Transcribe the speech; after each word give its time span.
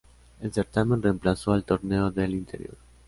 El 0.41 0.51
certamen 0.51 0.99
reemplazó 1.03 1.51
al 1.53 1.63
Torneo 1.63 2.09
del 2.09 2.33
Interior. 2.33 2.75